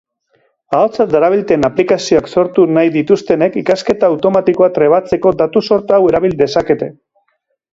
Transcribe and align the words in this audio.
Ahotsa 0.75 1.05
darabilten 1.09 1.67
aplikazioak 1.67 2.31
sortu 2.37 2.65
nahi 2.77 2.91
dituztenek 2.97 3.59
ikasketa 3.63 4.09
automatikoa 4.15 4.71
trebatzeko 4.79 5.35
datu-sorta 5.43 5.99
hau 6.01 6.13
erabil 6.15 6.39
dezakete. 6.45 6.91